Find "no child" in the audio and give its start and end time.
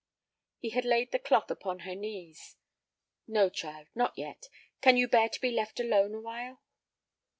3.27-3.85